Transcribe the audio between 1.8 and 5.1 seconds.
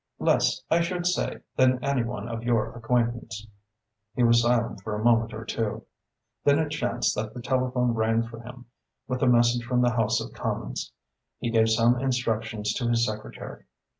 any one of your acquaintance." He was silent for a